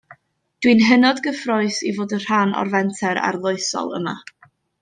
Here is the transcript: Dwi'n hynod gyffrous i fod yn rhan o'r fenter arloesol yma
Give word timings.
Dwi'n 0.65 0.79
hynod 0.85 1.19
gyffrous 1.27 1.77
i 1.89 1.93
fod 1.99 2.17
yn 2.19 2.25
rhan 2.25 2.57
o'r 2.63 2.75
fenter 2.77 3.23
arloesol 3.29 3.97
yma 4.03 4.19